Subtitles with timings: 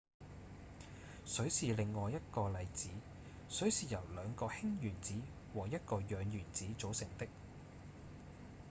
[1.25, 2.89] 水是另一個例子
[3.49, 5.13] 水是由兩個氫原子
[5.53, 7.27] 和一個氧原子組成的